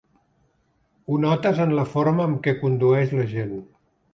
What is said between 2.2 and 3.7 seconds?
amb què condueix la gent.